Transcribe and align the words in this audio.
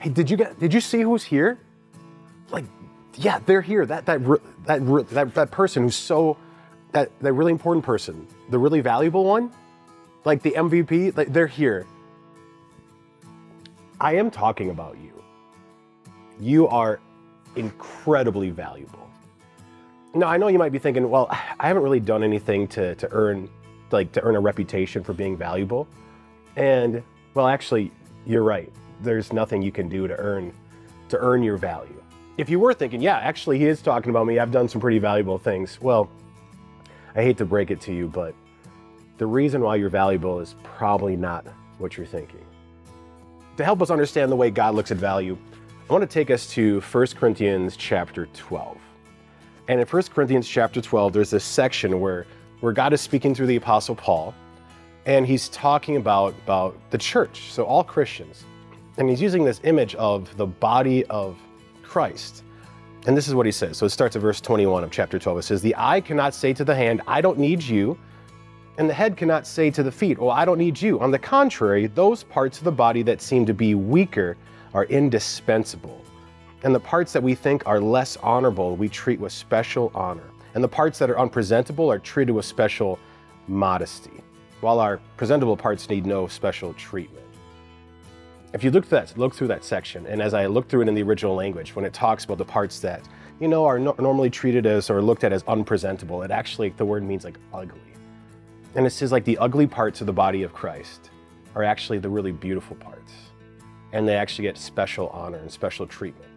Hey, 0.00 0.08
did 0.08 0.30
you 0.30 0.36
get? 0.36 0.58
Did 0.58 0.72
you 0.72 0.80
see 0.80 1.02
who's 1.02 1.22
here? 1.22 1.58
Like, 2.50 2.64
yeah, 3.16 3.38
they're 3.44 3.60
here. 3.60 3.84
That 3.84 4.06
that 4.06 4.22
that 4.64 5.08
that 5.10 5.34
that 5.34 5.50
person 5.50 5.82
who's 5.82 5.94
so 5.94 6.38
that 6.92 7.10
that 7.20 7.32
really 7.34 7.52
important 7.52 7.84
person, 7.84 8.26
the 8.48 8.58
really 8.58 8.80
valuable 8.80 9.24
one, 9.24 9.52
like 10.24 10.42
the 10.42 10.52
MVP. 10.52 11.16
Like 11.16 11.32
they're 11.32 11.46
here. 11.46 11.86
I 14.00 14.14
am 14.14 14.30
talking 14.30 14.70
about 14.70 14.96
you. 14.96 15.22
You 16.40 16.66
are 16.68 17.00
incredibly 17.54 18.48
valuable. 18.48 19.10
Now, 20.14 20.28
I 20.28 20.38
know 20.38 20.48
you 20.48 20.58
might 20.58 20.72
be 20.72 20.78
thinking, 20.78 21.08
well, 21.10 21.28
I 21.30 21.68
haven't 21.68 21.82
really 21.82 22.00
done 22.00 22.24
anything 22.24 22.66
to, 22.68 22.94
to 22.96 23.08
earn 23.12 23.50
like 23.90 24.12
to 24.12 24.22
earn 24.22 24.36
a 24.36 24.40
reputation 24.40 25.04
for 25.04 25.12
being 25.12 25.36
valuable. 25.36 25.86
And 26.56 27.02
well, 27.34 27.48
actually, 27.48 27.92
you're 28.26 28.42
right. 28.42 28.72
There's 29.02 29.32
nothing 29.32 29.62
you 29.62 29.72
can 29.72 29.88
do 29.88 30.06
to 30.06 30.16
earn 30.16 30.52
to 31.08 31.18
earn 31.18 31.42
your 31.42 31.56
value. 31.56 32.00
If 32.38 32.48
you 32.48 32.60
were 32.60 32.72
thinking, 32.72 33.02
yeah, 33.02 33.18
actually 33.18 33.58
he 33.58 33.66
is 33.66 33.82
talking 33.82 34.10
about 34.10 34.26
me. 34.26 34.38
I've 34.38 34.52
done 34.52 34.68
some 34.68 34.80
pretty 34.80 34.98
valuable 34.98 35.38
things. 35.38 35.80
Well, 35.80 36.08
I 37.14 37.22
hate 37.22 37.36
to 37.38 37.44
break 37.44 37.70
it 37.70 37.80
to 37.82 37.92
you, 37.92 38.06
but 38.06 38.34
the 39.18 39.26
reason 39.26 39.60
why 39.60 39.76
you're 39.76 39.90
valuable 39.90 40.38
is 40.40 40.54
probably 40.62 41.16
not 41.16 41.46
what 41.78 41.96
you're 41.96 42.06
thinking. 42.06 42.44
To 43.56 43.64
help 43.64 43.82
us 43.82 43.90
understand 43.90 44.30
the 44.30 44.36
way 44.36 44.50
God 44.50 44.74
looks 44.74 44.90
at 44.90 44.96
value, 44.96 45.36
I 45.88 45.92
want 45.92 46.02
to 46.02 46.14
take 46.14 46.30
us 46.30 46.48
to 46.52 46.80
1 46.80 47.06
Corinthians 47.08 47.76
chapter 47.76 48.26
12. 48.26 48.78
And 49.68 49.80
in 49.80 49.86
1 49.86 50.02
Corinthians 50.04 50.48
chapter 50.48 50.80
12, 50.80 51.12
there's 51.12 51.30
this 51.30 51.44
section 51.44 52.00
where, 52.00 52.26
where 52.60 52.72
God 52.72 52.92
is 52.92 53.00
speaking 53.00 53.34
through 53.34 53.48
the 53.48 53.56
Apostle 53.56 53.96
Paul, 53.96 54.34
and 55.04 55.26
he's 55.26 55.48
talking 55.48 55.96
about, 55.96 56.34
about 56.44 56.76
the 56.90 56.98
church, 56.98 57.50
so 57.52 57.64
all 57.64 57.82
Christians. 57.82 58.44
And 59.00 59.08
he's 59.08 59.22
using 59.22 59.44
this 59.44 59.62
image 59.64 59.94
of 59.94 60.36
the 60.36 60.46
body 60.46 61.06
of 61.06 61.38
Christ. 61.82 62.44
And 63.06 63.16
this 63.16 63.28
is 63.28 63.34
what 63.34 63.46
he 63.46 63.52
says. 63.52 63.78
So 63.78 63.86
it 63.86 63.90
starts 63.90 64.14
at 64.14 64.20
verse 64.20 64.42
21 64.42 64.84
of 64.84 64.90
chapter 64.90 65.18
12. 65.18 65.38
It 65.38 65.42
says, 65.42 65.62
The 65.62 65.74
eye 65.78 66.02
cannot 66.02 66.34
say 66.34 66.52
to 66.52 66.64
the 66.66 66.74
hand, 66.74 67.00
I 67.06 67.22
don't 67.22 67.38
need 67.38 67.62
you. 67.62 67.98
And 68.76 68.90
the 68.90 68.92
head 68.92 69.16
cannot 69.16 69.46
say 69.46 69.70
to 69.70 69.82
the 69.82 69.90
feet, 69.90 70.18
Well, 70.18 70.30
I 70.30 70.44
don't 70.44 70.58
need 70.58 70.80
you. 70.80 71.00
On 71.00 71.10
the 71.10 71.18
contrary, 71.18 71.86
those 71.86 72.24
parts 72.24 72.58
of 72.58 72.64
the 72.64 72.72
body 72.72 73.02
that 73.04 73.22
seem 73.22 73.46
to 73.46 73.54
be 73.54 73.74
weaker 73.74 74.36
are 74.74 74.84
indispensable. 74.84 76.04
And 76.62 76.74
the 76.74 76.80
parts 76.80 77.14
that 77.14 77.22
we 77.22 77.34
think 77.34 77.66
are 77.66 77.80
less 77.80 78.18
honorable, 78.18 78.76
we 78.76 78.90
treat 78.90 79.18
with 79.18 79.32
special 79.32 79.90
honor. 79.94 80.28
And 80.52 80.62
the 80.62 80.68
parts 80.68 80.98
that 80.98 81.08
are 81.08 81.18
unpresentable 81.18 81.90
are 81.90 81.98
treated 81.98 82.32
with 82.32 82.44
special 82.44 82.98
modesty, 83.48 84.22
while 84.60 84.78
our 84.78 85.00
presentable 85.16 85.56
parts 85.56 85.88
need 85.88 86.04
no 86.04 86.28
special 86.28 86.74
treatment. 86.74 87.29
If 88.52 88.64
you 88.64 88.72
look 88.72 88.84
through 88.86 88.98
that, 88.98 89.16
look 89.16 89.34
through 89.34 89.46
that 89.48 89.62
section, 89.62 90.06
and 90.06 90.20
as 90.20 90.34
I 90.34 90.46
look 90.46 90.68
through 90.68 90.82
it 90.82 90.88
in 90.88 90.94
the 90.94 91.02
original 91.02 91.36
language, 91.36 91.76
when 91.76 91.84
it 91.84 91.92
talks 91.92 92.24
about 92.24 92.38
the 92.38 92.44
parts 92.44 92.80
that 92.80 93.08
you 93.38 93.46
know 93.46 93.64
are 93.64 93.78
no- 93.78 93.94
normally 93.98 94.28
treated 94.28 94.66
as 94.66 94.90
or 94.90 95.00
looked 95.00 95.22
at 95.22 95.32
as 95.32 95.44
unpresentable, 95.46 96.22
it 96.22 96.32
actually 96.32 96.70
the 96.70 96.84
word 96.84 97.04
means 97.04 97.22
like 97.22 97.38
ugly, 97.54 97.94
and 98.74 98.84
it 98.84 98.90
says 98.90 99.12
like 99.12 99.24
the 99.24 99.38
ugly 99.38 99.68
parts 99.68 100.00
of 100.00 100.08
the 100.08 100.12
body 100.12 100.42
of 100.42 100.52
Christ 100.52 101.10
are 101.54 101.62
actually 101.62 101.98
the 101.98 102.08
really 102.08 102.32
beautiful 102.32 102.74
parts, 102.76 103.12
and 103.92 104.06
they 104.06 104.16
actually 104.16 104.42
get 104.42 104.58
special 104.58 105.10
honor 105.10 105.38
and 105.38 105.50
special 105.50 105.86
treatment. 105.86 106.30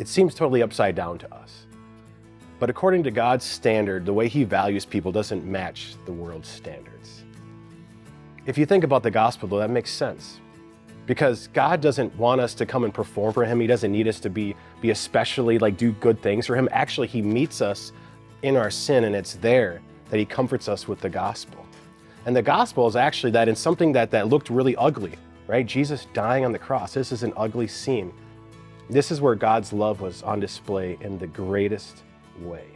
It 0.00 0.08
seems 0.08 0.34
totally 0.34 0.62
upside 0.62 0.96
down 0.96 1.18
to 1.18 1.32
us, 1.32 1.66
but 2.58 2.70
according 2.70 3.04
to 3.04 3.12
God's 3.12 3.44
standard, 3.44 4.04
the 4.04 4.12
way 4.12 4.26
He 4.26 4.42
values 4.42 4.84
people 4.84 5.12
doesn't 5.12 5.44
match 5.44 5.94
the 6.06 6.12
world's 6.12 6.48
standards. 6.48 7.22
If 8.46 8.58
you 8.58 8.66
think 8.66 8.82
about 8.82 9.04
the 9.04 9.12
gospel, 9.12 9.48
though, 9.48 9.58
that 9.58 9.70
makes 9.70 9.92
sense 9.92 10.40
because 11.08 11.48
God 11.54 11.80
doesn't 11.80 12.14
want 12.16 12.42
us 12.42 12.52
to 12.52 12.66
come 12.66 12.84
and 12.84 12.92
perform 12.92 13.32
for 13.32 13.42
him. 13.42 13.58
He 13.58 13.66
doesn't 13.66 13.90
need 13.90 14.06
us 14.06 14.20
to 14.20 14.30
be 14.30 14.54
be 14.82 14.90
especially 14.90 15.58
like 15.58 15.78
do 15.78 15.92
good 15.92 16.20
things 16.22 16.46
for 16.46 16.54
him. 16.54 16.68
Actually, 16.70 17.08
he 17.08 17.22
meets 17.22 17.62
us 17.62 17.92
in 18.42 18.56
our 18.56 18.70
sin 18.70 19.04
and 19.04 19.16
it's 19.16 19.34
there 19.36 19.80
that 20.10 20.18
he 20.18 20.26
comforts 20.26 20.68
us 20.68 20.86
with 20.86 21.00
the 21.00 21.08
gospel. 21.08 21.64
And 22.26 22.36
the 22.36 22.42
gospel 22.42 22.86
is 22.86 22.94
actually 22.94 23.32
that 23.32 23.48
in 23.48 23.56
something 23.56 23.90
that 23.92 24.10
that 24.10 24.28
looked 24.28 24.50
really 24.50 24.76
ugly, 24.76 25.14
right? 25.46 25.64
Jesus 25.64 26.06
dying 26.12 26.44
on 26.44 26.52
the 26.52 26.58
cross. 26.58 26.92
This 26.92 27.10
is 27.10 27.22
an 27.22 27.32
ugly 27.38 27.66
scene. 27.66 28.12
This 28.90 29.10
is 29.10 29.22
where 29.22 29.34
God's 29.34 29.72
love 29.72 30.02
was 30.02 30.22
on 30.22 30.40
display 30.40 30.98
in 31.00 31.18
the 31.18 31.26
greatest 31.26 32.02
way. 32.40 32.66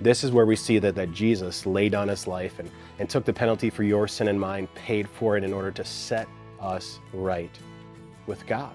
This 0.00 0.24
is 0.24 0.32
where 0.32 0.46
we 0.46 0.56
see 0.56 0.78
that, 0.78 0.94
that 0.94 1.12
Jesus 1.12 1.66
laid 1.66 1.92
down 1.92 2.08
his 2.08 2.26
life 2.26 2.58
and, 2.58 2.70
and 2.98 3.08
took 3.08 3.26
the 3.26 3.32
penalty 3.34 3.68
for 3.68 3.82
your 3.82 4.08
sin 4.08 4.28
and 4.28 4.40
mine, 4.40 4.66
paid 4.74 5.08
for 5.08 5.36
it 5.36 5.44
in 5.44 5.52
order 5.52 5.70
to 5.70 5.84
set 5.84 6.26
us 6.64 6.98
right 7.12 7.56
with 8.26 8.46
God. 8.46 8.74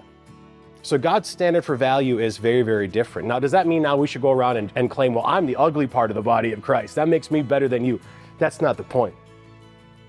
So 0.82 0.96
God's 0.96 1.28
standard 1.28 1.62
for 1.62 1.76
value 1.76 2.20
is 2.20 2.38
very, 2.38 2.62
very 2.62 2.88
different. 2.88 3.28
Now, 3.28 3.38
does 3.38 3.52
that 3.52 3.66
mean 3.66 3.82
now 3.82 3.96
we 3.96 4.06
should 4.06 4.22
go 4.22 4.30
around 4.30 4.56
and, 4.56 4.72
and 4.76 4.88
claim, 4.88 5.12
well, 5.12 5.26
I'm 5.26 5.44
the 5.44 5.56
ugly 5.56 5.86
part 5.86 6.10
of 6.10 6.14
the 6.14 6.22
body 6.22 6.52
of 6.52 6.62
Christ? 6.62 6.94
That 6.94 7.06
makes 7.06 7.30
me 7.30 7.42
better 7.42 7.68
than 7.68 7.84
you. 7.84 8.00
That's 8.38 8.62
not 8.62 8.78
the 8.78 8.84
point. 8.84 9.14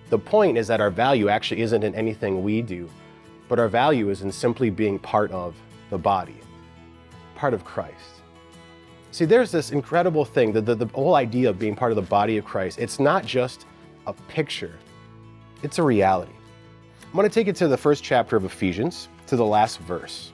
The 0.09 0.19
point 0.19 0.57
is 0.57 0.67
that 0.67 0.79
our 0.79 0.89
value 0.89 1.27
actually 1.27 1.61
isn't 1.61 1.83
in 1.83 1.93
anything 1.93 2.43
we 2.43 2.61
do, 2.61 2.89
but 3.49 3.59
our 3.59 3.67
value 3.67 4.09
is 4.09 4.21
in 4.21 4.31
simply 4.31 4.69
being 4.69 4.97
part 4.97 5.31
of 5.31 5.55
the 5.89 5.97
body, 5.97 6.37
part 7.35 7.53
of 7.53 7.65
Christ. 7.65 8.21
See, 9.11 9.25
there's 9.25 9.51
this 9.51 9.71
incredible 9.71 10.23
thing 10.23 10.53
that 10.53 10.65
the, 10.65 10.75
the 10.75 10.85
whole 10.87 11.15
idea 11.15 11.49
of 11.49 11.59
being 11.59 11.75
part 11.75 11.91
of 11.91 11.97
the 11.97 12.01
body 12.01 12.37
of 12.37 12.45
Christ, 12.45 12.79
it's 12.79 12.97
not 12.97 13.25
just 13.25 13.65
a 14.07 14.13
picture, 14.13 14.77
it's 15.63 15.79
a 15.79 15.83
reality. 15.83 16.31
I'm 17.11 17.17
going 17.17 17.27
to 17.27 17.33
take 17.33 17.49
it 17.49 17.57
to 17.57 17.67
the 17.67 17.75
first 17.75 18.05
chapter 18.05 18.37
of 18.37 18.45
Ephesians, 18.45 19.09
to 19.27 19.35
the 19.35 19.45
last 19.45 19.79
verse. 19.79 20.31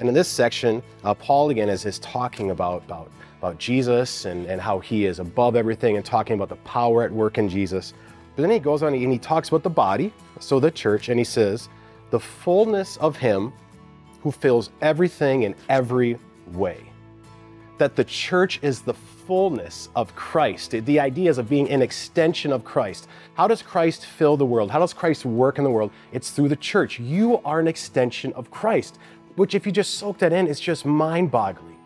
And 0.00 0.08
in 0.08 0.14
this 0.16 0.26
section, 0.26 0.82
uh, 1.04 1.14
Paul 1.14 1.50
again 1.50 1.68
is, 1.68 1.86
is 1.86 2.00
talking 2.00 2.50
about, 2.50 2.82
about, 2.86 3.08
about 3.38 3.58
Jesus 3.58 4.24
and, 4.24 4.44
and 4.46 4.60
how 4.60 4.80
he 4.80 5.06
is 5.06 5.20
above 5.20 5.54
everything 5.54 5.94
and 5.94 6.04
talking 6.04 6.34
about 6.34 6.48
the 6.48 6.56
power 6.56 7.04
at 7.04 7.12
work 7.12 7.38
in 7.38 7.48
Jesus. 7.48 7.94
But 8.34 8.42
then 8.42 8.50
he 8.50 8.58
goes 8.58 8.82
on 8.82 8.94
and 8.94 9.12
he 9.12 9.18
talks 9.20 9.46
about 9.46 9.62
the 9.62 9.70
body, 9.70 10.12
so 10.40 10.58
the 10.58 10.72
church, 10.72 11.08
and 11.08 11.20
he 11.20 11.24
says, 11.24 11.68
the 12.10 12.18
fullness 12.18 12.96
of 12.96 13.16
him 13.16 13.52
who 14.20 14.32
fills 14.32 14.70
everything 14.80 15.44
in 15.44 15.54
every 15.68 16.18
way. 16.48 16.87
That 17.78 17.96
the 17.96 18.04
church 18.04 18.58
is 18.62 18.82
the 18.82 18.94
fullness 18.94 19.88
of 19.94 20.14
Christ. 20.16 20.70
The 20.70 21.00
idea 21.00 21.30
is 21.30 21.38
of 21.38 21.48
being 21.48 21.70
an 21.70 21.82
extension 21.82 22.52
of 22.52 22.64
Christ. 22.64 23.08
How 23.34 23.46
does 23.46 23.62
Christ 23.62 24.06
fill 24.06 24.36
the 24.36 24.46
world? 24.46 24.70
How 24.70 24.78
does 24.80 24.92
Christ 24.92 25.24
work 25.24 25.58
in 25.58 25.64
the 25.64 25.70
world? 25.70 25.92
It's 26.12 26.30
through 26.30 26.48
the 26.48 26.56
church. 26.56 26.98
You 26.98 27.38
are 27.44 27.60
an 27.60 27.68
extension 27.68 28.32
of 28.32 28.50
Christ, 28.50 28.98
which, 29.36 29.54
if 29.54 29.66
you 29.66 29.72
just 29.72 29.94
soak 29.94 30.18
that 30.18 30.32
in, 30.32 30.46
it's 30.46 30.60
just 30.60 30.84
mind 30.84 31.30
boggling. 31.30 31.76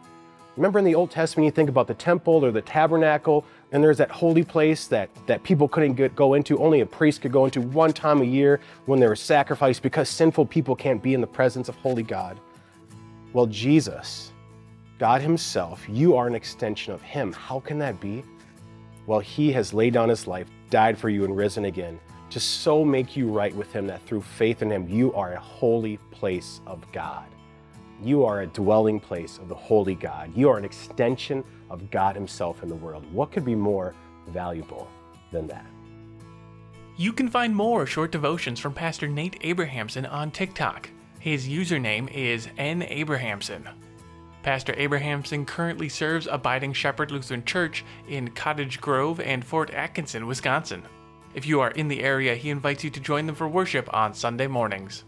Remember 0.57 0.79
in 0.79 0.85
the 0.85 0.95
Old 0.95 1.11
Testament, 1.11 1.47
you 1.47 1.51
think 1.51 1.71
about 1.71 1.87
the 1.87 1.95
temple 1.95 2.45
or 2.45 2.51
the 2.51 2.61
tabernacle, 2.61 3.45
and 3.73 3.83
there's 3.83 3.97
that 3.99 4.11
holy 4.11 4.45
place 4.45 4.87
that, 4.89 5.09
that 5.27 5.43
people 5.43 5.67
couldn't 5.67 5.95
get, 5.95 6.15
go 6.15 6.35
into, 6.35 6.59
only 6.59 6.81
a 6.81 6.87
priest 6.87 7.23
could 7.23 7.33
go 7.33 7.47
into 7.47 7.63
one 7.63 7.93
time 7.93 8.21
a 8.21 8.25
year 8.25 8.61
when 8.85 9.01
there 9.01 9.11
was 9.11 9.21
sacrifice 9.21 9.81
because 9.81 10.11
sinful 10.11 10.47
people 10.47 10.77
can't 10.77 11.03
be 11.03 11.15
in 11.15 11.23
the 11.23 11.27
presence 11.27 11.71
of 11.71 11.77
holy 11.77 12.03
God. 12.03 12.39
Well, 13.33 13.47
Jesus, 13.47 14.33
God 15.03 15.21
Himself, 15.21 15.85
you 15.89 16.15
are 16.15 16.29
an 16.29 16.37
extension 16.37 16.95
of 16.95 17.03
Him. 17.03 17.33
How 17.33 17.59
can 17.59 17.77
that 17.81 18.01
be? 18.01 18.23
Well, 19.09 19.19
He 19.19 19.51
has 19.51 19.75
laid 19.75 19.95
down 19.95 20.09
His 20.09 20.29
life, 20.29 20.47
died 20.71 20.97
for 20.97 21.09
you, 21.09 21.25
and 21.25 21.37
risen 21.37 21.65
again 21.65 21.99
to 22.31 22.39
so 22.39 22.85
make 22.85 23.17
you 23.17 23.29
right 23.29 23.53
with 23.53 23.73
Him 23.73 23.89
that 23.89 24.07
through 24.07 24.21
faith 24.21 24.63
in 24.63 24.71
Him, 24.71 24.89
you 24.89 25.13
are 25.15 25.33
a 25.33 25.41
holy 25.41 25.97
place 26.13 26.61
of 26.69 26.85
God. 26.93 27.27
You 28.01 28.25
are 28.25 28.43
a 28.43 28.47
dwelling 28.47 29.01
place 29.01 29.39
of 29.39 29.49
the 29.49 29.57
holy 29.57 29.97
God. 29.97 30.31
You 30.37 30.49
are 30.51 30.57
an 30.57 30.65
extension 30.65 31.43
of 31.69 31.91
God 31.91 32.15
Himself 32.15 32.63
in 32.63 32.69
the 32.69 32.77
world. 32.77 33.05
What 33.13 33.33
could 33.33 33.45
be 33.45 33.57
more 33.57 33.97
valuable 34.29 34.89
than 35.33 35.49
that? 35.49 35.67
You 36.97 37.13
can 37.13 37.29
find 37.29 37.57
more 37.57 37.87
short 37.87 38.13
devotions 38.13 38.61
from 38.61 38.73
Pastor 38.73 39.09
Nate 39.09 39.37
Abrahamson 39.41 40.07
on 40.07 40.31
TikTok. 40.31 40.91
His 41.19 41.49
username 41.49 42.09
is 42.13 42.47
N. 42.57 42.83
Pastor 44.43 44.75
Abrahamson 44.77 45.47
currently 45.47 45.89
serves 45.89 46.27
Abiding 46.27 46.73
Shepherd 46.73 47.13
Lutheran 47.13 47.45
Church 47.45 47.85
in 48.09 48.29
Cottage 48.33 48.81
Grove 48.81 49.21
and 49.21 49.45
Fort 49.45 49.71
Atkinson, 49.71 50.27
Wisconsin. 50.27 50.83
If 51.35 51.47
you 51.47 51.61
are 51.61 51.71
in 51.71 51.87
the 51.87 52.03
area, 52.03 52.35
he 52.35 52.51
invites 52.51 52.83
you 52.83 52.91
to 52.91 53.01
join 53.01 53.27
them 53.27 53.37
for 53.37 53.47
worship 53.47 53.89
on 53.95 54.15
Sunday 54.15 54.49
mornings. 54.49 55.05